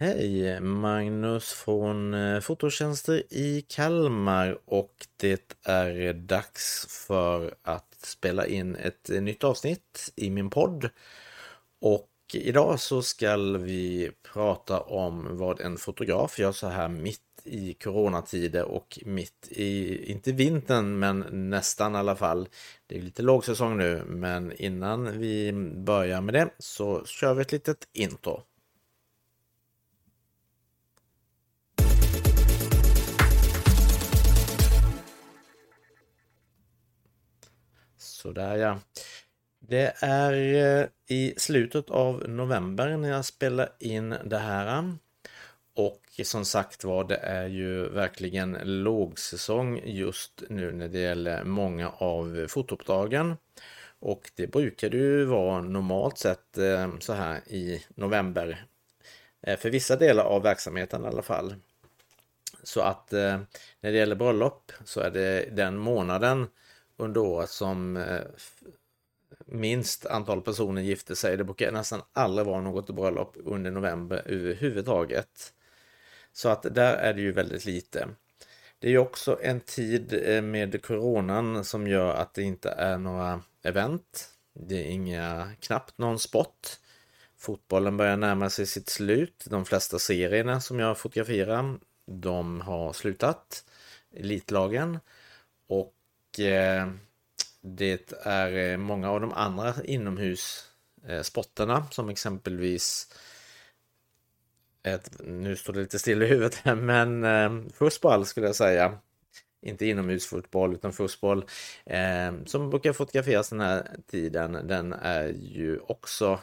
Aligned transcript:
Hej! 0.00 0.60
Magnus 0.60 1.52
från 1.52 2.14
eh, 2.14 2.40
Fototjänster 2.40 3.22
i 3.30 3.64
Kalmar 3.68 4.58
och 4.64 5.06
det 5.16 5.56
är 5.64 6.12
dags 6.12 6.86
för 7.06 7.54
att 7.62 7.94
spela 8.02 8.46
in 8.46 8.76
ett 8.76 9.10
eh, 9.10 9.22
nytt 9.22 9.44
avsnitt 9.44 10.12
i 10.16 10.30
min 10.30 10.50
podd. 10.50 10.90
Och 11.80 12.10
idag 12.34 12.80
så 12.80 13.02
ska 13.02 13.36
vi 13.36 14.10
prata 14.32 14.80
om 14.80 15.38
vad 15.38 15.60
en 15.60 15.76
fotograf 15.76 16.38
gör 16.38 16.52
så 16.52 16.68
här 16.68 16.88
mitt 16.88 17.20
i 17.44 17.74
coronatider 17.74 18.64
och 18.64 18.98
mitt 19.04 19.48
i, 19.50 20.04
inte 20.12 20.32
vintern, 20.32 20.98
men 20.98 21.50
nästan 21.50 21.94
i 21.94 21.98
alla 21.98 22.16
fall. 22.16 22.48
Det 22.86 22.98
är 22.98 23.02
lite 23.02 23.22
lågsäsong 23.22 23.78
nu, 23.78 24.02
men 24.06 24.52
innan 24.52 25.18
vi 25.18 25.52
börjar 25.76 26.20
med 26.20 26.34
det 26.34 26.50
så 26.58 27.04
kör 27.04 27.34
vi 27.34 27.42
ett 27.42 27.52
litet 27.52 27.88
intro. 27.92 28.42
Sådär 38.28 38.56
ja. 38.56 38.78
Det 39.58 39.94
är 40.00 40.32
eh, 40.32 40.86
i 41.06 41.34
slutet 41.36 41.90
av 41.90 42.28
november 42.28 42.96
när 42.96 43.08
jag 43.08 43.24
spelar 43.24 43.68
in 43.78 44.14
det 44.24 44.38
här. 44.38 44.94
Och 45.74 46.00
som 46.22 46.44
sagt 46.44 46.84
var, 46.84 47.04
det 47.04 47.16
är 47.16 47.46
ju 47.46 47.88
verkligen 47.88 48.58
lågsäsong 48.62 49.80
just 49.84 50.42
nu 50.48 50.72
när 50.72 50.88
det 50.88 50.98
gäller 50.98 51.44
många 51.44 51.88
av 51.88 52.46
fotouppdragen. 52.48 53.36
Och 53.98 54.30
det 54.34 54.46
brukar 54.46 54.90
det 54.90 54.96
ju 54.96 55.24
vara 55.24 55.60
normalt 55.60 56.18
sett 56.18 56.58
eh, 56.58 56.98
så 57.00 57.12
här 57.12 57.40
i 57.46 57.84
november. 57.94 58.64
Eh, 59.42 59.58
för 59.58 59.70
vissa 59.70 59.96
delar 59.96 60.24
av 60.24 60.42
verksamheten 60.42 61.04
i 61.04 61.06
alla 61.06 61.22
fall. 61.22 61.54
Så 62.62 62.80
att 62.80 63.12
när 63.12 63.46
det 63.80 63.98
gäller 63.98 64.16
bröllop 64.16 64.72
så 64.84 65.00
är 65.00 65.10
det 65.10 65.48
den 65.56 65.76
månaden 65.76 66.46
under 66.98 67.20
året 67.20 67.50
som 67.50 67.96
eh, 67.96 68.20
minst 69.46 70.06
antal 70.06 70.42
personer 70.42 70.82
gifte 70.82 71.16
sig. 71.16 71.36
Det 71.36 71.44
brukar 71.44 71.72
nästan 71.72 72.02
aldrig 72.12 72.46
vara 72.46 72.60
något 72.60 72.90
bröllop 72.90 73.36
under 73.36 73.70
november 73.70 74.22
överhuvudtaget. 74.26 75.52
Så 76.32 76.48
att 76.48 76.62
där 76.62 76.94
är 76.94 77.14
det 77.14 77.20
ju 77.20 77.32
väldigt 77.32 77.64
lite. 77.64 78.08
Det 78.78 78.86
är 78.86 78.90
ju 78.90 78.98
också 78.98 79.38
en 79.42 79.60
tid 79.60 80.20
eh, 80.24 80.42
med 80.42 80.82
coronan 80.82 81.64
som 81.64 81.86
gör 81.86 82.14
att 82.14 82.34
det 82.34 82.42
inte 82.42 82.70
är 82.70 82.98
några 82.98 83.42
event. 83.62 84.30
Det 84.54 84.74
är 84.74 84.90
inga, 84.90 85.50
knappt 85.60 85.98
någon 85.98 86.18
sport. 86.18 86.68
Fotbollen 87.36 87.96
börjar 87.96 88.16
närma 88.16 88.50
sig 88.50 88.66
sitt 88.66 88.88
slut. 88.88 89.44
De 89.50 89.64
flesta 89.64 89.98
serierna 89.98 90.60
som 90.60 90.78
jag 90.78 90.98
fotograferar, 90.98 91.78
de 92.06 92.60
har 92.60 92.92
slutat. 92.92 93.64
Elitlagen. 94.14 94.98
Och 95.68 95.94
Eh, 96.40 96.88
det 97.60 98.12
är 98.22 98.56
eh, 98.56 98.76
många 98.76 99.10
av 99.10 99.20
de 99.20 99.32
andra 99.32 99.74
inomhussporterna 99.84 101.86
som 101.90 102.08
exempelvis 102.08 103.08
ett, 104.82 105.10
nu 105.24 105.56
står 105.56 105.72
det 105.72 105.80
lite 105.80 105.98
still 105.98 106.22
i 106.22 106.26
huvudet 106.26 106.54
här, 106.54 106.74
men 106.74 107.24
eh, 107.24 107.50
fotboll 107.74 108.26
skulle 108.26 108.46
jag 108.46 108.56
säga. 108.56 108.98
Inte 109.62 109.86
inomhusfotboll 109.86 110.74
utan 110.74 110.92
fotboll 110.92 111.44
eh, 111.86 112.32
som 112.46 112.70
brukar 112.70 112.92
fotograferas 112.92 113.48
den 113.48 113.60
här 113.60 113.96
tiden. 114.06 114.52
Den 114.52 114.92
är 114.92 115.28
ju 115.28 115.78
också 115.78 116.40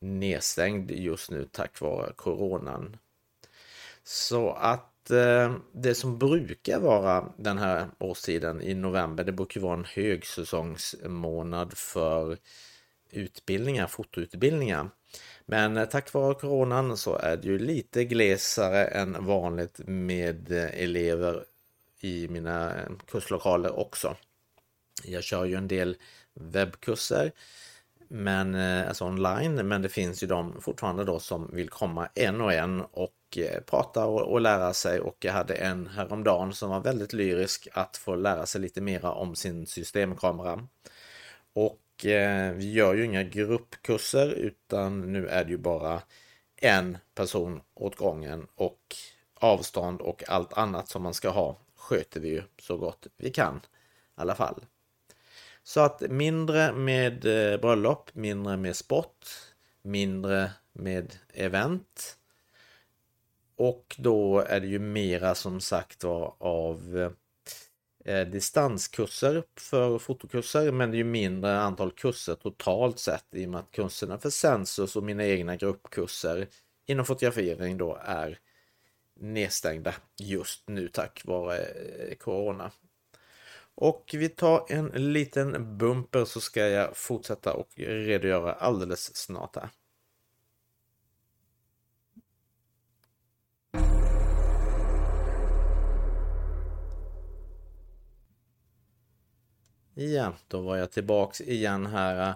nedstängd 0.00 0.90
just 0.90 1.30
nu 1.30 1.48
tack 1.52 1.80
vare 1.80 2.12
coronan. 2.16 2.96
Så 4.04 4.52
att 4.52 4.87
Eh, 5.10 5.54
det 5.72 5.94
som 5.94 6.18
brukar 6.18 6.80
vara 6.80 7.32
den 7.36 7.58
här 7.58 7.86
årstiden 7.98 8.62
i 8.62 8.74
november, 8.74 9.24
det 9.24 9.32
brukar 9.32 9.60
vara 9.60 9.74
en 9.74 9.84
högsäsongsmånad 9.84 11.72
för 11.76 12.38
utbildningar, 13.10 13.86
fotoutbildningar. 13.86 14.90
Men 15.46 15.76
eh, 15.76 15.84
tack 15.84 16.12
vare 16.12 16.34
coronan 16.34 16.96
så 16.96 17.16
är 17.16 17.36
det 17.36 17.48
ju 17.48 17.58
lite 17.58 18.04
glesare 18.04 18.84
än 18.84 19.26
vanligt 19.26 19.80
med 19.86 20.52
eh, 20.52 20.82
elever 20.82 21.44
i 22.00 22.28
mina 22.28 22.76
eh, 22.76 22.88
kurslokaler 23.06 23.78
också. 23.78 24.16
Jag 25.04 25.24
kör 25.24 25.44
ju 25.44 25.54
en 25.54 25.68
del 25.68 25.96
webbkurser 26.34 27.32
men, 28.08 28.54
eh, 28.54 28.88
alltså 28.88 29.04
online, 29.04 29.68
men 29.68 29.82
det 29.82 29.88
finns 29.88 30.22
ju 30.22 30.26
de 30.26 30.60
fortfarande 30.60 31.04
då 31.04 31.18
som 31.18 31.50
vill 31.52 31.68
komma 31.68 32.08
en 32.14 32.40
och 32.40 32.52
en 32.52 32.80
och 32.80 33.12
och 33.28 33.38
eh, 33.38 33.60
prata 33.60 34.06
och, 34.06 34.32
och, 34.32 34.40
lära 34.40 34.74
sig 34.74 35.00
och 35.00 35.16
jag 35.20 35.32
hade 35.32 35.54
en 35.54 35.86
häromdagen 35.86 36.52
som 36.52 36.70
var 36.70 36.80
väldigt 36.80 37.12
lyrisk 37.12 37.68
att 37.72 37.96
få 37.96 38.14
lära 38.14 38.46
sig 38.46 38.60
lite 38.60 38.80
mera 38.80 39.12
om 39.12 39.36
sin 39.36 39.66
systemkamera. 39.66 40.68
Och 41.52 42.06
eh, 42.06 42.52
vi 42.52 42.72
gör 42.72 42.94
ju 42.94 43.04
inga 43.04 43.22
gruppkurser 43.22 44.28
utan 44.28 45.12
nu 45.12 45.28
är 45.28 45.44
det 45.44 45.50
ju 45.50 45.58
bara 45.58 46.02
en 46.56 46.98
person 47.14 47.60
åt 47.74 47.96
gången 47.96 48.46
och 48.54 48.96
avstånd 49.34 50.00
och 50.00 50.24
allt 50.28 50.52
annat 50.52 50.88
som 50.88 51.02
man 51.02 51.14
ska 51.14 51.30
ha 51.30 51.56
sköter 51.76 52.20
vi 52.20 52.28
ju 52.28 52.42
så 52.60 52.76
gott 52.76 53.06
vi 53.16 53.30
kan 53.30 53.56
i 53.56 53.60
alla 54.14 54.34
fall. 54.34 54.64
Så 55.62 55.80
att 55.80 56.00
mindre 56.00 56.72
med 56.72 57.24
eh, 57.52 57.60
bröllop, 57.60 58.10
mindre 58.14 58.56
med 58.56 58.76
sport, 58.76 59.26
mindre 59.82 60.50
med 60.72 61.14
event 61.34 62.18
och 63.58 63.96
då 63.98 64.38
är 64.40 64.60
det 64.60 64.66
ju 64.66 64.78
mera 64.78 65.34
som 65.34 65.60
sagt 65.60 66.04
var 66.04 66.34
av 66.38 67.10
eh, 68.04 68.20
distanskurser 68.20 69.42
för 69.56 69.98
fotokurser 69.98 70.72
men 70.72 70.90
det 70.90 70.96
är 70.96 70.98
ju 70.98 71.04
mindre 71.04 71.60
antal 71.60 71.92
kurser 71.92 72.34
totalt 72.34 72.98
sett 72.98 73.24
i 73.34 73.46
och 73.46 73.50
med 73.50 73.60
att 73.60 73.70
kurserna 73.70 74.18
för 74.18 74.30
Sensus 74.30 74.96
och 74.96 75.02
mina 75.02 75.24
egna 75.26 75.56
gruppkurser 75.56 76.48
inom 76.86 77.04
fotografering 77.04 77.78
då 77.78 77.98
är 78.04 78.38
nedstängda 79.20 79.94
just 80.18 80.68
nu 80.68 80.88
tack 80.88 81.22
vare 81.24 81.58
eh, 81.58 82.14
Corona. 82.14 82.70
Och 83.74 84.10
vi 84.12 84.28
tar 84.28 84.66
en 84.68 85.12
liten 85.12 85.78
bumper 85.78 86.24
så 86.24 86.40
ska 86.40 86.68
jag 86.68 86.96
fortsätta 86.96 87.52
och 87.52 87.68
redogöra 87.76 88.52
alldeles 88.52 89.16
snart 89.16 89.56
här. 89.56 89.70
Ja, 100.00 100.32
då 100.48 100.60
var 100.60 100.76
jag 100.76 100.90
tillbaks 100.90 101.40
igen 101.40 101.86
här. 101.86 102.34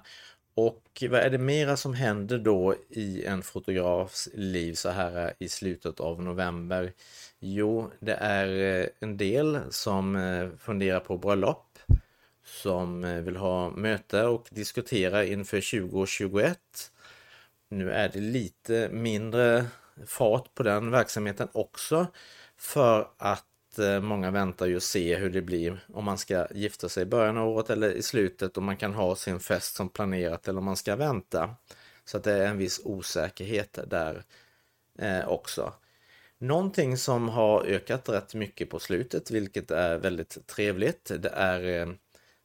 Och 0.55 1.03
vad 1.11 1.21
är 1.21 1.31
det 1.31 1.39
mera 1.39 1.77
som 1.77 1.95
händer 1.95 2.39
då 2.39 2.75
i 2.89 3.25
en 3.25 3.43
fotografs 3.43 4.29
liv 4.35 4.75
så 4.75 4.91
här 4.91 5.33
i 5.39 5.49
slutet 5.49 6.01
av 6.01 6.23
november? 6.23 6.93
Jo, 7.39 7.91
det 8.01 8.15
är 8.15 8.81
eh, 8.81 8.87
en 9.01 9.17
del 9.17 9.61
som 9.71 10.17
eh, 10.17 10.49
funderar 10.59 11.01
på 11.01 11.19
bröllop, 11.19 11.79
som 12.45 13.05
eh, 13.05 13.21
vill 13.21 13.37
ha 13.37 13.71
möte 13.71 14.25
och 14.25 14.49
diskutera 14.51 15.25
inför 15.25 15.89
2021. 15.89 16.59
Nu 17.69 17.91
är 17.91 18.09
det 18.09 18.21
lite 18.21 18.89
mindre 18.93 19.65
fart 20.07 20.55
på 20.55 20.63
den 20.63 20.91
verksamheten 20.91 21.49
också 21.53 22.07
för 22.57 23.09
att 23.19 23.47
Eh, 23.79 24.01
många 24.01 24.31
väntar 24.31 24.67
ju 24.67 24.77
att 24.77 24.83
se 24.83 25.17
hur 25.17 25.31
det 25.31 25.43
blir 25.43 25.85
om 25.93 26.05
man 26.05 26.19
ska 26.19 26.47
gifta 26.51 26.89
sig 26.89 27.03
i 27.03 27.07
början 27.07 27.39
av 27.39 27.49
året 27.49 27.71
eller 27.71 27.91
i 27.91 28.03
slutet 28.03 28.59
om 28.59 28.65
man 28.65 28.77
kan 28.77 28.95
ha 28.95 29.17
sin 29.17 29.41
fest 29.41 29.75
som 29.75 29.89
planerat 29.89 30.49
eller 30.49 30.59
om 30.59 30.65
man 30.65 30.77
ska 30.77 30.97
vänta. 30.97 31.55
Så 32.05 32.17
att 32.17 32.25
det 32.25 32.33
är 32.33 32.47
en 32.47 32.59
viss 32.59 32.81
osäkerhet 32.85 33.79
där 33.87 34.25
eh, 34.99 35.29
också. 35.29 35.73
Någonting 36.39 36.97
som 36.97 37.29
har 37.29 37.65
ökat 37.65 38.09
rätt 38.09 38.35
mycket 38.35 38.71
på 38.71 38.79
slutet, 38.79 39.31
vilket 39.31 39.71
är 39.71 39.99
väldigt 39.99 40.47
trevligt, 40.47 41.13
det 41.19 41.29
är 41.29 41.81
eh, 41.81 41.95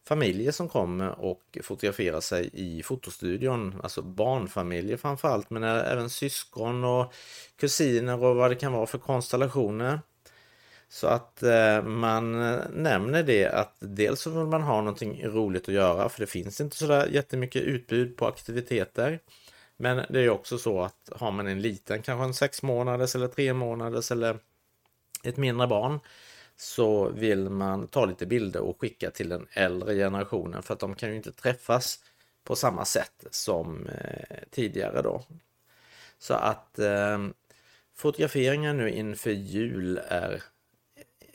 familjer 0.07 0.52
som 0.52 0.69
kommer 0.69 1.19
och 1.19 1.57
fotograferar 1.63 2.22
sig 2.22 2.50
i 2.54 2.84
fotostudion, 2.84 3.75
alltså 3.84 4.02
barnfamiljer 4.02 4.98
framförallt, 4.98 5.50
men 5.50 5.63
även 5.63 6.10
syskon 6.10 6.84
och 6.84 7.13
kusiner 7.56 8.24
och 8.24 8.36
vad 8.36 8.52
det 8.52 8.56
kan 8.56 8.72
vara 8.72 8.86
för 8.86 8.98
konstellationer. 8.98 10.00
Så 10.89 11.07
att 11.07 11.44
eh, 11.44 11.84
man 11.84 12.42
eh, 12.42 12.60
nämner 12.74 13.24
det 13.24 13.48
att 13.48 13.75
dels 13.80 14.22
så 14.22 14.30
vill 14.30 14.45
man 14.45 14.62
ha 14.62 14.78
någonting 14.78 15.25
roligt 15.25 15.68
att 15.68 15.74
göra 15.74 16.10
för 16.10 16.19
det 16.19 16.28
finns 16.28 16.62
inte 16.62 16.78
sådär 16.78 17.07
jättemycket 17.07 17.62
utbud 17.62 18.18
på 18.18 18.28
aktiviteter. 18.28 19.19
Men 19.78 20.06
det 20.10 20.19
är 20.19 20.30
också 20.30 20.57
så 20.57 20.81
att 20.81 21.10
har 21.16 21.31
man 21.31 21.48
en 21.48 21.62
liten, 21.62 22.01
kanske 22.01 22.24
en 22.24 22.34
sex 22.34 22.63
månaders 22.63 23.16
eller 23.16 23.28
tre 23.28 23.54
månaders 23.54 24.12
eller 24.12 24.39
ett 25.24 25.38
mindre 25.38 25.68
barn 25.68 26.00
så 26.56 27.10
vill 27.10 27.50
man 27.50 27.88
ta 27.88 28.06
lite 28.06 28.25
bilder 28.25 28.62
och 28.62 28.81
skicka 28.81 29.12
till 29.12 29.30
den 29.30 29.48
äldre 29.54 29.95
generationen 29.95 30.63
för 30.63 30.74
att 30.74 30.80
de 30.80 30.95
kan 30.95 31.10
ju 31.10 31.16
inte 31.16 31.31
träffas 31.31 32.00
på 32.44 32.56
samma 32.56 32.86
sätt 32.86 33.25
som 33.31 33.88
eh, 33.88 34.38
tidigare 34.51 35.01
då. 35.01 35.24
Så 36.19 36.33
att 36.33 36.80
eh, 36.80 37.28
fotograferingen 37.95 38.78
nu 38.78 38.92
inför 38.92 39.31
jul 39.31 39.98
är 40.07 40.44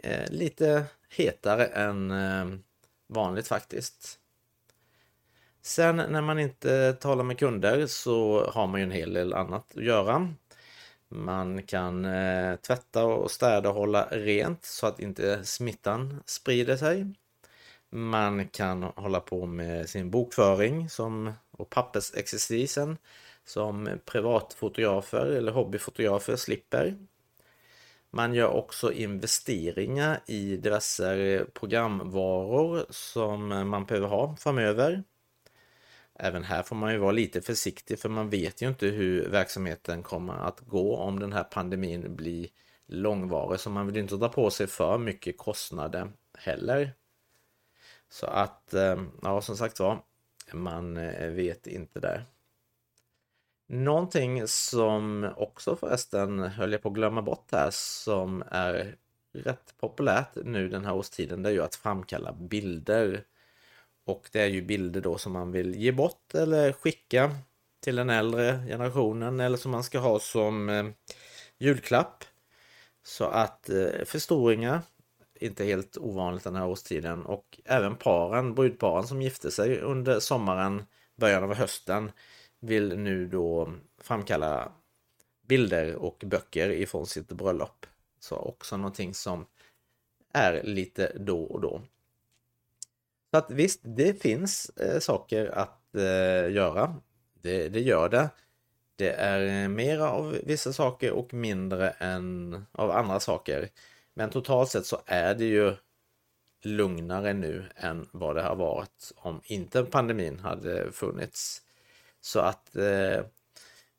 eh, 0.02 0.30
lite 0.30 0.84
hetare 1.08 1.66
än 1.66 2.10
eh, 2.10 2.58
vanligt 3.06 3.48
faktiskt. 3.48 4.18
Sen 5.62 5.96
när 5.96 6.20
man 6.20 6.38
inte 6.38 6.92
talar 6.92 7.24
med 7.24 7.38
kunder 7.38 7.86
så 7.86 8.46
har 8.50 8.66
man 8.66 8.80
ju 8.80 8.84
en 8.84 8.90
hel 8.90 9.12
del 9.12 9.34
annat 9.34 9.76
att 9.76 9.84
göra. 9.84 10.34
Man 11.08 11.62
kan 11.62 12.04
eh, 12.04 12.56
tvätta 12.56 13.04
och 13.04 13.30
städa 13.30 13.68
och 13.68 13.74
hålla 13.74 14.08
rent 14.10 14.64
så 14.64 14.86
att 14.86 15.00
inte 15.00 15.44
smittan 15.44 16.22
sprider 16.26 16.76
sig. 16.76 17.06
Man 17.90 18.48
kan 18.48 18.82
hålla 18.82 19.20
på 19.20 19.46
med 19.46 19.88
sin 19.88 20.10
bokföring 20.10 20.88
som, 20.88 21.32
och 21.50 21.70
pappersexercisen 21.70 22.98
som 23.44 23.98
privatfotografer 24.04 25.26
eller 25.26 25.52
hobbyfotografer 25.52 26.36
slipper. 26.36 26.96
Man 28.14 28.34
gör 28.34 28.48
också 28.48 28.92
investeringar 28.92 30.20
i 30.26 30.56
diverse 30.56 31.46
programvaror 31.54 32.86
som 32.90 33.48
man 33.48 33.84
behöver 33.84 34.08
ha 34.08 34.36
framöver. 34.36 35.04
Även 36.14 36.44
här 36.44 36.62
får 36.62 36.76
man 36.76 36.92
ju 36.92 36.98
vara 36.98 37.12
lite 37.12 37.42
försiktig 37.42 37.98
för 37.98 38.08
man 38.08 38.30
vet 38.30 38.62
ju 38.62 38.68
inte 38.68 38.86
hur 38.86 39.28
verksamheten 39.28 40.02
kommer 40.02 40.34
att 40.34 40.60
gå 40.60 40.96
om 40.96 41.18
den 41.18 41.32
här 41.32 41.44
pandemin 41.44 42.16
blir 42.16 42.48
långvarig 42.86 43.60
så 43.60 43.70
man 43.70 43.86
vill 43.86 43.96
inte 43.96 44.16
dra 44.16 44.28
på 44.28 44.50
sig 44.50 44.66
för 44.66 44.98
mycket 44.98 45.38
kostnader 45.38 46.12
heller. 46.38 46.92
Så 48.08 48.26
att, 48.26 48.74
eh, 48.74 49.02
ja 49.22 49.40
som 49.40 49.56
sagt 49.56 49.80
var, 49.80 50.02
man 50.52 50.96
eh, 50.96 51.30
vet 51.30 51.66
inte 51.66 52.00
där. 52.00 52.24
Någonting 53.72 54.48
som 54.48 55.32
också 55.36 55.76
förresten 55.76 56.38
höll 56.38 56.72
jag 56.72 56.82
på 56.82 56.88
att 56.88 56.94
glömma 56.94 57.22
bort 57.22 57.52
här 57.52 57.70
som 57.70 58.44
är 58.50 58.96
rätt 59.32 59.74
populärt 59.80 60.28
nu 60.44 60.68
den 60.68 60.84
här 60.84 60.94
årstiden 60.94 61.42
det 61.42 61.48
är 61.48 61.52
ju 61.52 61.62
att 61.62 61.74
framkalla 61.74 62.32
bilder. 62.32 63.24
Och 64.04 64.28
det 64.32 64.40
är 64.40 64.46
ju 64.46 64.62
bilder 64.62 65.00
då 65.00 65.18
som 65.18 65.32
man 65.32 65.52
vill 65.52 65.74
ge 65.74 65.92
bort 65.92 66.34
eller 66.34 66.72
skicka 66.72 67.36
till 67.80 67.96
den 67.96 68.10
äldre 68.10 68.64
generationen 68.68 69.40
eller 69.40 69.56
som 69.56 69.70
man 69.70 69.84
ska 69.84 69.98
ha 69.98 70.18
som 70.18 70.68
eh, 70.68 70.84
julklapp. 71.58 72.24
Så 73.02 73.24
att 73.24 73.70
eh, 73.70 74.04
förstoringar, 74.04 74.80
inte 75.40 75.64
helt 75.64 75.96
ovanligt 75.96 76.44
den 76.44 76.56
här 76.56 76.66
årstiden 76.66 77.26
och 77.26 77.60
även 77.64 77.96
paren, 77.96 78.54
brudparen 78.54 79.06
som 79.06 79.22
gifte 79.22 79.50
sig 79.50 79.80
under 79.80 80.20
sommaren, 80.20 80.84
början 81.16 81.44
av 81.44 81.54
hösten 81.54 82.10
vill 82.62 82.98
nu 82.98 83.26
då 83.26 83.72
framkalla 83.98 84.72
bilder 85.48 85.96
och 85.96 86.22
böcker 86.26 86.70
ifrån 86.70 87.06
sitt 87.06 87.28
bröllop. 87.28 87.86
Så 88.20 88.36
också 88.36 88.76
någonting 88.76 89.14
som 89.14 89.46
är 90.32 90.62
lite 90.62 91.12
då 91.18 91.42
och 91.42 91.60
då. 91.60 91.82
Så 93.30 93.36
att 93.36 93.50
visst, 93.50 93.80
det 93.82 94.22
finns 94.22 94.68
eh, 94.68 94.98
saker 94.98 95.46
att 95.46 95.94
eh, 95.94 96.52
göra. 96.52 96.96
Det, 97.34 97.68
det, 97.68 97.80
gör 97.80 98.08
det. 98.08 98.30
Det 98.96 99.10
är 99.10 99.62
eh, 99.64 99.68
mer 99.68 99.98
av 99.98 100.38
vissa 100.44 100.72
saker 100.72 101.12
och 101.12 101.34
mindre 101.34 101.90
än 101.90 102.66
av 102.72 102.90
andra 102.90 103.20
saker. 103.20 103.68
Men 104.14 104.30
totalt 104.30 104.70
sett 104.70 104.86
så 104.86 105.02
är 105.06 105.34
det 105.34 105.44
ju 105.44 105.74
lugnare 106.62 107.32
nu 107.32 107.64
än 107.76 108.08
vad 108.10 108.36
det 108.36 108.42
har 108.42 108.56
varit 108.56 109.12
om 109.16 109.40
inte 109.44 109.84
pandemin 109.84 110.38
hade 110.38 110.92
funnits. 110.92 111.62
Så 112.22 112.40
att 112.40 112.76
eh, 112.76 113.24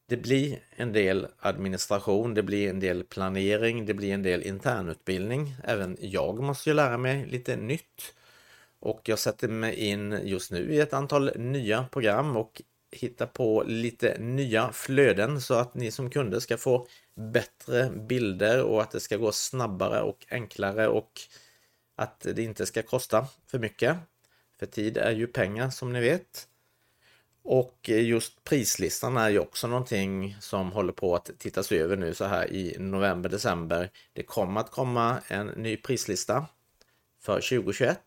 det 0.09 0.17
blir 0.17 0.59
en 0.75 0.93
del 0.93 1.27
administration, 1.39 2.33
det 2.33 2.43
blir 2.43 2.69
en 2.69 2.79
del 2.79 3.03
planering, 3.03 3.85
det 3.85 3.93
blir 3.93 4.13
en 4.13 4.23
del 4.23 4.43
internutbildning. 4.43 5.55
Även 5.63 5.97
jag 5.99 6.43
måste 6.43 6.69
ju 6.69 6.73
lära 6.73 6.97
mig 6.97 7.25
lite 7.25 7.55
nytt. 7.55 8.15
Och 8.79 9.01
jag 9.09 9.19
sätter 9.19 9.47
mig 9.47 9.75
in 9.75 10.19
just 10.23 10.51
nu 10.51 10.73
i 10.73 10.79
ett 10.79 10.93
antal 10.93 11.31
nya 11.35 11.83
program 11.83 12.37
och 12.37 12.61
hittar 12.91 13.25
på 13.25 13.63
lite 13.67 14.17
nya 14.19 14.71
flöden 14.71 15.41
så 15.41 15.53
att 15.53 15.75
ni 15.75 15.91
som 15.91 16.09
kunder 16.09 16.39
ska 16.39 16.57
få 16.57 16.87
bättre 17.15 17.89
bilder 17.89 18.63
och 18.63 18.81
att 18.81 18.91
det 18.91 18.99
ska 18.99 19.17
gå 19.17 19.31
snabbare 19.31 20.01
och 20.01 20.25
enklare 20.29 20.87
och 20.87 21.21
att 21.95 22.19
det 22.35 22.43
inte 22.43 22.65
ska 22.65 22.81
kosta 22.83 23.27
för 23.47 23.59
mycket. 23.59 23.97
För 24.59 24.65
tid 24.65 24.97
är 24.97 25.11
ju 25.11 25.27
pengar 25.27 25.69
som 25.69 25.93
ni 25.93 26.01
vet. 26.01 26.47
Och 27.43 27.89
eh, 27.89 28.03
just 28.03 28.43
prislistan 28.43 29.17
är 29.17 29.29
ju 29.29 29.39
också 29.39 29.67
någonting 29.67 30.37
som 30.39 30.71
håller 30.71 30.93
på 30.93 31.15
att 31.15 31.29
tittas 31.37 31.71
över 31.71 31.97
nu 31.97 32.13
så 32.13 32.25
här 32.25 32.53
i 32.53 32.75
november, 32.79 33.29
december. 33.29 33.89
Det 34.13 34.23
kommer 34.23 34.61
att 34.61 34.71
komma 34.71 35.19
en 35.27 35.47
ny 35.47 35.77
prislista 35.77 36.45
för 37.21 37.35
2021. 37.35 37.99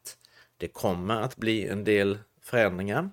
Det 0.57 0.69
kommer 0.69 1.21
att 1.21 1.37
bli 1.37 1.69
en 1.69 1.85
del 1.85 2.19
förändringar, 2.43 3.11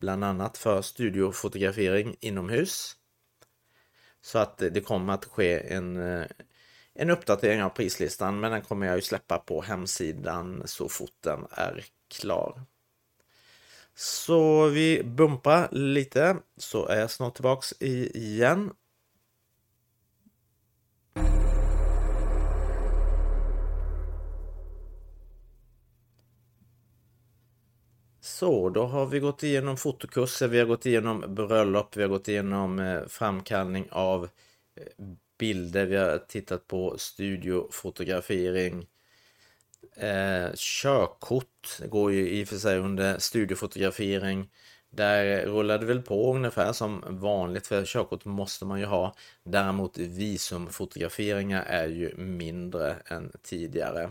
bland 0.00 0.24
annat 0.24 0.58
för 0.58 0.82
studiofotografering 0.82 2.16
inomhus. 2.20 2.96
Så 4.20 4.38
att 4.38 4.58
det 4.58 4.84
kommer 4.84 5.12
att 5.12 5.24
ske 5.24 5.74
en, 5.74 5.96
eh, 5.96 6.26
en 6.94 7.10
uppdatering 7.10 7.62
av 7.62 7.68
prislistan, 7.68 8.40
men 8.40 8.52
den 8.52 8.62
kommer 8.62 8.86
jag 8.86 8.96
ju 8.96 9.02
släppa 9.02 9.38
på 9.38 9.62
hemsidan 9.62 10.62
så 10.64 10.88
fort 10.88 11.16
den 11.20 11.46
är 11.50 11.84
klar. 12.08 12.62
Så 13.94 14.68
vi 14.68 15.02
bumpar 15.04 15.68
lite 15.72 16.36
så 16.56 16.86
är 16.86 17.00
jag 17.00 17.10
snart 17.10 17.34
tillbaks 17.34 17.72
igen. 17.80 18.70
Så, 28.20 28.68
då 28.70 28.86
har 28.86 29.06
vi 29.06 29.20
gått 29.20 29.42
igenom 29.42 29.76
fotokurser, 29.76 30.48
vi 30.48 30.58
har 30.58 30.66
gått 30.66 30.86
igenom 30.86 31.24
bröllop, 31.28 31.96
vi 31.96 32.02
har 32.02 32.08
gått 32.08 32.28
igenom 32.28 32.78
eh, 32.78 33.06
framkallning 33.06 33.88
av 33.90 34.24
eh, 34.24 34.30
bilder, 35.38 35.86
vi 35.86 35.96
har 35.96 36.18
tittat 36.18 36.66
på 36.66 36.98
studiofotografering, 36.98 38.86
Eh, 39.96 40.50
körkort 40.54 41.80
går 41.88 42.12
ju 42.12 42.28
i 42.28 42.44
och 42.44 42.48
för 42.48 42.56
sig 42.56 42.78
under 42.78 43.18
studiefotografering. 43.18 44.50
Där 44.90 45.46
rullar 45.46 45.78
det 45.78 45.86
väl 45.86 46.02
på 46.02 46.34
ungefär 46.34 46.72
som 46.72 47.04
vanligt 47.08 47.66
för 47.66 47.84
körkort 47.84 48.24
måste 48.24 48.64
man 48.64 48.80
ju 48.80 48.86
ha. 48.86 49.14
Däremot 49.44 49.98
visumfotograferingar 49.98 51.62
är 51.62 51.86
ju 51.86 52.16
mindre 52.16 52.96
än 53.06 53.32
tidigare. 53.42 54.10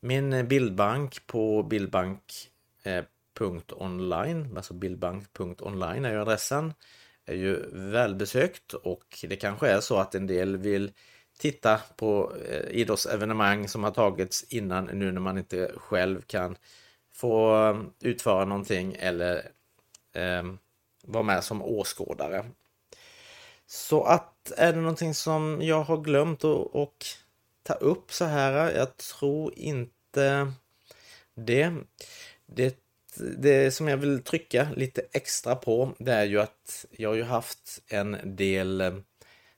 Min 0.00 0.48
bildbank 0.48 1.26
på 1.26 1.62
bildbank.online, 1.62 4.42
eh, 4.42 4.48
alltså 4.56 4.74
bildbank.online 4.74 6.04
är 6.04 6.12
ju 6.12 6.20
adressen, 6.20 6.74
är 7.26 7.34
ju 7.34 7.66
välbesökt 7.72 8.74
och 8.74 9.24
det 9.28 9.36
kanske 9.36 9.68
är 9.68 9.80
så 9.80 9.96
att 9.96 10.14
en 10.14 10.26
del 10.26 10.56
vill 10.56 10.92
titta 11.40 11.80
på 11.96 12.32
eh, 12.48 12.70
idrottsevenemang 12.70 13.68
som 13.68 13.84
har 13.84 13.90
tagits 13.90 14.44
innan 14.48 14.84
nu 14.84 15.12
när 15.12 15.20
man 15.20 15.38
inte 15.38 15.72
själv 15.76 16.22
kan 16.22 16.56
få 17.14 17.66
eh, 17.68 17.82
utföra 18.00 18.44
någonting 18.44 18.96
eller 18.98 19.50
eh, 20.14 20.42
vara 21.04 21.22
med 21.22 21.44
som 21.44 21.62
åskådare. 21.62 22.44
Så 23.66 24.04
att 24.04 24.52
är 24.56 24.72
det 24.72 24.80
någonting 24.80 25.14
som 25.14 25.58
jag 25.62 25.82
har 25.82 25.96
glömt 25.96 26.44
att 26.44 26.66
och 26.72 27.06
ta 27.62 27.74
upp 27.74 28.12
så 28.12 28.24
här? 28.24 28.70
Jag 28.70 28.96
tror 28.96 29.58
inte 29.58 30.52
det. 31.34 31.74
Det 32.46 32.80
det 33.18 33.70
som 33.70 33.88
jag 33.88 33.96
vill 33.96 34.22
trycka 34.22 34.68
lite 34.76 35.02
extra 35.12 35.56
på 35.56 35.92
det 35.98 36.12
är 36.12 36.24
ju 36.24 36.40
att 36.40 36.86
jag 36.90 37.08
har 37.08 37.16
ju 37.16 37.22
haft 37.22 37.82
en 37.88 38.36
del 38.36 38.80
eh, 38.80 38.94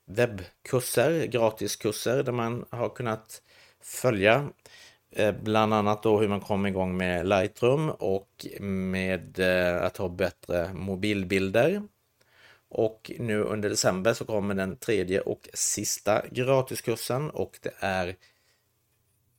webbkurser, 0.06 1.26
gratiskurser 1.26 2.22
där 2.22 2.32
man 2.32 2.64
har 2.70 2.88
kunnat 2.88 3.42
följa 3.80 4.50
eh, 5.10 5.34
bland 5.42 5.74
annat 5.74 6.02
då 6.02 6.20
hur 6.20 6.28
man 6.28 6.40
kom 6.40 6.66
igång 6.66 6.96
med 6.96 7.28
Lightroom 7.28 7.90
och 7.90 8.46
med 8.60 9.38
eh, 9.38 9.82
att 9.82 9.96
ha 9.96 10.08
bättre 10.08 10.74
mobilbilder. 10.74 11.82
Och 12.68 13.12
nu 13.18 13.42
under 13.42 13.70
december 13.70 14.14
så 14.14 14.24
kommer 14.24 14.54
den 14.54 14.76
tredje 14.76 15.20
och 15.20 15.48
sista 15.54 16.22
gratiskursen 16.30 17.30
och 17.30 17.58
det 17.62 17.74
är 17.78 18.16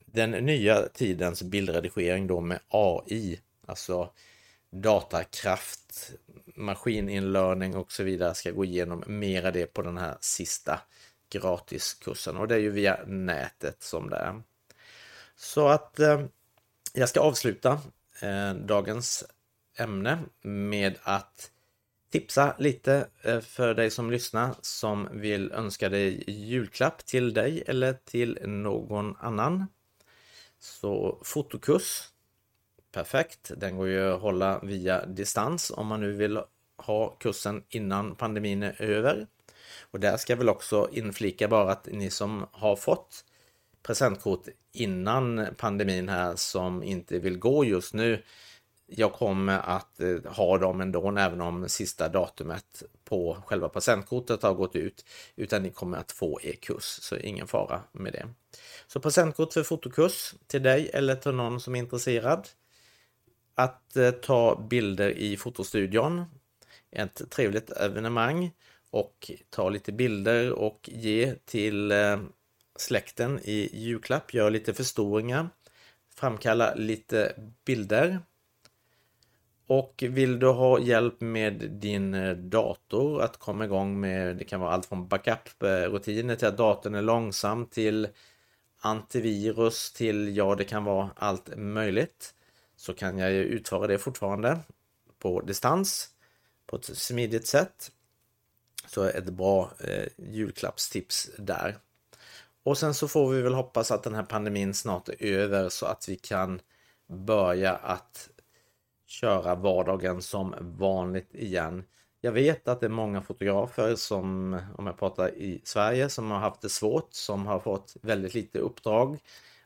den 0.06 0.32
nya 0.32 0.82
tidens 0.82 1.44
bildredigering 1.44 2.28
då 2.28 2.42
med 2.42 2.60
AI, 2.68 3.40
alltså 3.66 4.10
datakraft, 4.74 6.12
maskininlärning 6.46 7.76
och 7.76 7.92
så 7.92 8.04
vidare 8.04 8.34
ska 8.34 8.52
gå 8.52 8.66
igenom 8.66 9.04
mera 9.08 9.52
det 9.52 9.66
på 9.66 9.82
den 9.82 9.98
här 9.98 10.18
sista 10.22 10.82
gratiskursen 11.30 12.38
och 12.38 12.48
det 12.48 12.56
är 12.56 12.60
ju 12.60 12.70
via 12.70 13.00
nätet 13.06 13.84
som 13.84 14.10
det 14.10 14.18
är. 14.18 14.42
Så 15.36 15.68
att 15.68 16.00
eh, 16.00 16.26
jag 16.94 17.10
ska 17.10 17.20
avsluta 17.20 17.82
eh, 18.22 18.54
dagens 18.54 19.24
ämne 19.78 20.20
med 20.42 20.98
att 21.04 21.52
tipsa 22.12 22.56
lite 22.60 23.08
eh, 23.22 23.40
för 23.40 23.74
dig 23.74 23.92
som 23.92 24.12
lyssnar 24.12 24.56
som 24.62 25.10
vill 25.12 25.52
önska 25.52 25.90
dig 25.90 26.24
julklapp 26.28 27.06
till 27.06 27.34
dig 27.34 27.64
eller 27.68 27.94
till 27.94 28.40
någon 28.44 29.16
annan. 29.20 29.66
Så 30.60 31.20
fotokurs, 31.24 32.10
perfekt. 32.94 33.52
Den 33.58 33.78
går 33.78 33.88
ju 33.88 34.14
att 34.14 34.22
hålla 34.22 34.60
via 34.64 35.06
distans 35.06 35.72
om 35.76 35.88
man 35.88 36.02
nu 36.02 36.12
vill 36.12 36.40
ha 36.78 37.10
kursen 37.10 37.64
innan 37.70 38.16
pandemin 38.16 38.64
är 38.64 38.82
över. 38.82 39.28
Och 39.92 40.00
där 40.00 40.18
ska 40.18 40.34
jag 40.34 40.38
väl 40.38 40.50
också 40.50 40.90
inflika 40.92 41.48
bara 41.48 41.72
att 41.72 41.88
ni 41.92 42.10
som 42.10 42.46
har 42.52 42.76
fått 42.76 43.26
presentkort 43.84 44.48
innan 44.72 45.48
pandemin 45.58 46.10
här 46.10 46.36
som 46.36 46.84
inte 46.84 47.20
vill 47.20 47.38
gå 47.38 47.66
just 47.66 47.94
nu. 47.94 48.24
Jag 48.86 49.14
kommer 49.14 49.60
att 49.60 50.00
eh, 50.00 50.34
ha 50.34 50.58
dem 50.58 50.82
ändå 50.82 51.18
även 51.18 51.42
om 51.42 51.70
sista 51.70 52.10
datumet 52.10 52.84
på 53.04 53.38
själva 53.46 53.70
presentkortet 53.70 54.44
har 54.44 54.54
gått 54.54 54.76
ut. 54.76 55.06
Utan 55.36 55.64
ni 55.64 55.70
kommer 55.70 55.98
att 55.98 56.12
få 56.12 56.40
er 56.44 56.54
kurs, 56.54 56.84
så 56.84 57.18
ingen 57.18 57.48
fara 57.48 57.82
med 57.92 58.14
det. 58.14 58.28
Så 58.88 59.00
presentkort 59.00 59.54
för 59.54 59.64
fotokurs 59.64 60.34
till 60.48 60.64
dig 60.64 60.90
eller 60.94 61.16
till 61.16 61.32
någon 61.32 61.60
som 61.60 61.76
är 61.76 61.80
intresserad. 61.80 62.48
Att 63.56 63.96
eh, 63.96 64.12
ta 64.12 64.68
bilder 64.70 65.10
i 65.10 65.38
fotostudion. 65.38 66.26
Ett 66.92 67.32
trevligt 67.32 67.72
evenemang 67.72 68.52
och 68.90 69.32
ta 69.50 69.70
lite 69.70 69.92
bilder 69.92 70.52
och 70.52 70.90
ge 70.94 71.36
till 71.36 71.92
eh, 71.92 72.22
släkten 72.76 73.40
i 73.44 73.70
julklapp, 73.74 74.34
gör 74.34 74.50
lite 74.50 74.74
förstoringar, 74.74 75.50
framkalla 76.16 76.76
lite 76.76 77.34
bilder. 77.66 78.20
Och 79.68 80.04
vill 80.10 80.40
du 80.40 80.48
ha 80.48 80.80
hjälp 80.80 81.22
med 81.22 81.54
din 81.72 82.14
eh, 82.14 82.36
dator 82.36 83.22
att 83.22 83.38
komma 83.38 83.66
igång 83.66 84.00
med, 84.00 84.38
det 84.38 84.44
kan 84.44 84.60
vara 84.60 84.72
allt 84.72 84.86
från 84.86 85.08
backup-rutiner 85.08 86.36
till 86.36 86.48
att 86.48 86.58
datorn 86.58 86.96
är 86.96 87.02
långsam 87.02 87.66
till 87.66 88.08
antivirus 88.80 89.94
till, 89.94 90.38
ja 90.38 90.56
det 90.56 90.64
kan 90.64 90.84
vara 90.84 91.10
allt 91.16 91.58
möjligt. 91.58 92.34
Så 92.84 92.94
kan 92.94 93.18
jag 93.18 93.32
ju 93.32 93.44
utföra 93.44 93.88
det 93.88 93.98
fortfarande 93.98 94.60
på 95.20 95.42
distans 95.42 96.10
på 96.66 96.76
ett 96.76 96.98
smidigt 96.98 97.48
sätt. 97.48 97.92
Så 98.88 99.04
ett 99.04 99.30
bra 99.30 99.72
eh, 99.80 100.08
julklappstips 100.18 101.30
där. 101.38 101.78
Och 102.64 102.78
sen 102.78 102.94
så 102.94 103.08
får 103.08 103.32
vi 103.32 103.42
väl 103.42 103.54
hoppas 103.54 103.92
att 103.92 104.04
den 104.04 104.16
här 104.16 104.24
pandemin 104.24 104.74
snart 104.74 105.10
är 105.10 105.38
över 105.38 105.70
så 105.70 105.86
att 105.86 106.10
vi 106.10 106.16
kan 106.16 106.60
börja 107.08 107.76
att 107.76 108.30
köra 109.08 109.56
vardagen 109.56 110.22
som 110.22 110.56
vanligt 110.60 111.36
igen. 111.36 111.84
Jag 112.22 112.32
vet 112.32 112.68
att 112.68 112.80
det 112.80 112.86
är 112.86 112.90
många 112.90 113.22
fotografer 113.22 113.96
som, 113.96 114.60
om 114.78 114.88
jag 114.88 115.00
pratar 115.00 115.36
i 115.36 115.62
Sverige, 115.64 116.10
som 116.10 116.32
har 116.32 116.40
haft 116.40 116.62
det 116.62 116.70
svårt, 116.70 117.14
som 117.14 117.46
har 117.46 117.60
fått 117.60 117.96
väldigt 118.02 118.34
lite 118.34 118.60
uppdrag. 118.60 119.20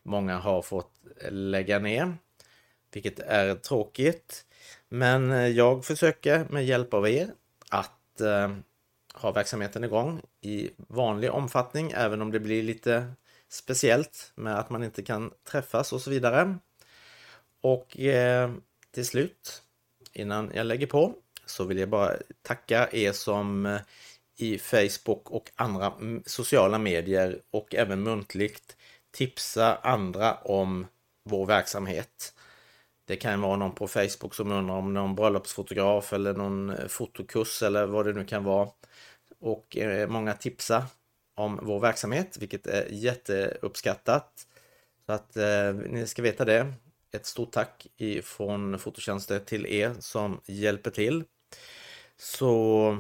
Många 0.04 0.38
har 0.38 0.62
fått 0.62 0.92
lägga 1.30 1.80
ner, 1.80 2.18
vilket 2.92 3.20
är 3.20 3.56
tråkigt. 3.56 4.46
Men 4.90 5.32
eh, 5.32 5.48
jag 5.48 5.86
försöker 5.86 6.46
med 6.50 6.66
hjälp 6.66 6.94
av 6.94 7.08
er 7.08 7.30
att 7.70 8.22
eh, 8.22 8.52
ha 9.14 9.32
verksamheten 9.32 9.84
igång 9.84 10.22
i 10.42 10.70
vanlig 10.78 11.32
omfattning, 11.32 11.92
även 11.96 12.22
om 12.22 12.32
det 12.32 12.40
blir 12.40 12.64
lite 12.64 13.12
speciellt 13.50 14.32
med 14.36 14.60
att 14.60 14.70
man 14.70 14.84
inte 14.84 15.04
kan 15.04 15.32
träffas 15.44 15.94
och 15.94 16.02
så 16.02 16.10
vidare. 16.10 16.58
Och 17.62 18.00
eh, 18.00 18.52
till 18.92 19.06
slut, 19.06 19.62
innan 20.14 20.52
jag 20.54 20.66
lägger 20.66 20.88
på, 20.88 21.14
så 21.46 21.64
vill 21.64 21.78
jag 21.78 21.90
bara 21.90 22.16
tacka 22.42 22.90
er 22.92 23.12
som 23.12 23.66
eh, 23.66 23.80
i 24.38 24.58
Facebook 24.58 25.32
och 25.32 25.52
andra 25.56 25.94
sociala 26.26 26.78
medier 26.78 27.42
och 27.52 27.76
även 27.76 28.04
muntligt 28.04 28.78
tipsa 29.12 29.76
andra 29.76 30.34
om 30.34 30.88
vår 31.24 31.46
verksamhet. 31.46 32.34
Det 33.08 33.16
kan 33.16 33.42
vara 33.42 33.56
någon 33.56 33.76
på 33.76 33.88
Facebook 33.88 34.36
som 34.36 34.52
undrar 34.52 34.76
om 34.76 34.94
någon 34.94 35.16
bröllopsfotograf 35.16 36.14
eller 36.14 36.34
någon 36.34 36.70
eh, 36.70 36.88
fotokurs 36.88 37.64
eller 37.64 37.86
vad 37.86 38.06
det 38.06 38.14
nu 38.14 38.26
kan 38.26 38.44
vara 38.44 38.70
och 39.40 39.78
eh, 39.78 40.10
många 40.10 40.34
tipsar 40.34 40.84
om 41.36 41.60
vår 41.64 41.80
verksamhet, 41.80 42.38
vilket 42.40 42.68
är 42.68 42.88
jätteuppskattat. 42.92 44.48
Så 45.06 45.12
att 45.12 45.38
eh, 45.38 45.74
ni 45.74 46.08
ska 46.08 46.22
veta 46.22 46.46
det. 46.46 46.74
Ett 47.12 47.26
stort 47.26 47.52
tack 47.52 47.88
från 48.24 48.80
Fototjänster 48.80 49.40
till 49.40 49.66
er 49.66 49.96
som 50.00 50.42
hjälper 50.46 50.92
till. 50.92 51.24
Så 52.18 52.98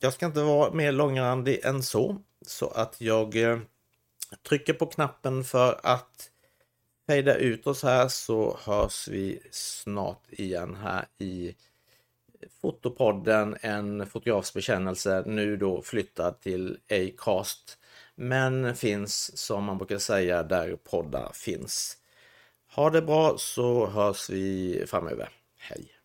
jag 0.00 0.12
ska 0.12 0.26
inte 0.26 0.42
vara 0.42 0.72
mer 0.72 0.92
långrandig 0.92 1.64
än 1.64 1.82
så. 1.82 2.16
Så 2.46 2.68
att 2.68 3.00
jag 3.00 3.36
eh, 3.36 3.58
trycker 4.48 4.72
på 4.72 4.86
knappen 4.86 5.44
för 5.44 5.80
att 5.82 6.30
fejda 7.06 7.36
ut 7.36 7.66
oss 7.66 7.82
här 7.82 8.08
så 8.08 8.58
hörs 8.64 9.08
vi 9.08 9.42
snart 9.50 10.22
igen 10.30 10.74
här 10.74 11.06
i 11.18 11.54
Fotopodden, 12.60 13.56
en 13.60 14.06
fotografs 14.06 14.54
bekännelse, 14.54 15.22
nu 15.26 15.56
då 15.56 15.82
flyttad 15.82 16.40
till 16.40 16.78
Acast. 16.90 17.78
Men 18.14 18.76
finns, 18.76 19.38
som 19.38 19.64
man 19.64 19.78
brukar 19.78 19.98
säga, 19.98 20.42
där 20.42 20.76
poddar 20.76 21.32
finns. 21.34 21.98
Ha 22.74 22.90
det 22.90 23.02
bra 23.02 23.34
så 23.38 23.86
hörs 23.86 24.30
vi 24.30 24.84
framöver. 24.86 25.28
Hej! 25.58 26.01